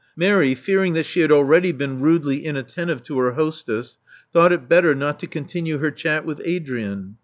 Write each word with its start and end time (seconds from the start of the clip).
Mary, 0.15 0.55
fearing 0.55 0.93
that 0.95 1.05
she 1.05 1.19
had 1.19 1.31
already 1.31 1.71
been 1.71 1.99
rudely 2.01 2.43
inattentive 2.43 3.03
to 3.03 3.19
her 3.19 3.33
hostess, 3.33 3.99
thought 4.33 4.51
it 4.51 4.67
better 4.67 4.95
not 4.95 5.19
to 5.19 5.27
continue 5.27 5.77
her 5.77 5.91
chat 5.91 6.25
with 6.25 6.41
Adrian. 6.43 7.17